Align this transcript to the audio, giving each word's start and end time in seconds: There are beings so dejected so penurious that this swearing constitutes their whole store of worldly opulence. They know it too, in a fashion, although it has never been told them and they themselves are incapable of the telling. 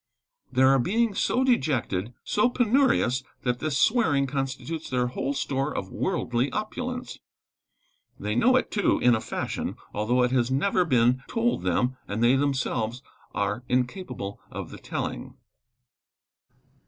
There 0.51 0.69
are 0.69 0.79
beings 0.79 1.19
so 1.19 1.43
dejected 1.43 2.15
so 2.23 2.49
penurious 2.49 3.21
that 3.43 3.59
this 3.59 3.77
swearing 3.77 4.25
constitutes 4.25 4.89
their 4.89 5.05
whole 5.05 5.35
store 5.35 5.71
of 5.77 5.91
worldly 5.91 6.51
opulence. 6.51 7.19
They 8.19 8.33
know 8.33 8.55
it 8.55 8.71
too, 8.71 8.97
in 8.97 9.13
a 9.13 9.21
fashion, 9.21 9.75
although 9.93 10.23
it 10.23 10.31
has 10.31 10.49
never 10.49 10.85
been 10.85 11.21
told 11.27 11.61
them 11.61 11.97
and 12.07 12.23
they 12.23 12.35
themselves 12.35 13.03
are 13.35 13.63
incapable 13.69 14.41
of 14.49 14.71
the 14.71 14.79
telling. 14.79 15.35